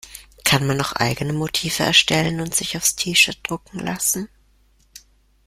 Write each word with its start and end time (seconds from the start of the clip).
Kann 0.43 0.65
man 0.65 0.81
auch 0.81 0.93
eigene 0.93 1.31
Motive 1.31 1.83
erstellen 1.83 2.41
und 2.41 2.55
sich 2.55 2.75
aufs 2.75 2.95
T-Shirt 2.95 3.37
drucken 3.45 3.77
lassen? 3.81 4.29